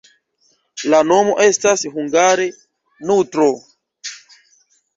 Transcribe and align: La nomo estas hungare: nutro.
La 0.93 1.01
nomo 1.09 1.35
estas 1.49 1.85
hungare: 1.93 2.49
nutro. 3.13 3.49